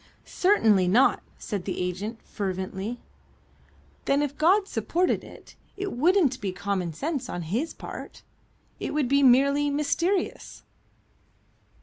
"Certainly 0.25 0.87
not," 0.87 1.21
said 1.37 1.65
the 1.65 1.79
agent, 1.79 2.23
fervently. 2.23 3.01
"Then 4.05 4.23
if 4.23 4.35
God 4.35 4.67
supported 4.67 5.23
it, 5.23 5.55
it 5.77 5.93
wouldn't 5.95 6.41
be 6.41 6.51
common 6.51 6.91
sense 6.91 7.29
on 7.29 7.43
His 7.43 7.75
part. 7.75 8.23
It 8.79 8.95
would 8.95 9.07
be 9.07 9.21
merely 9.21 9.69
mysterious?" 9.69 10.63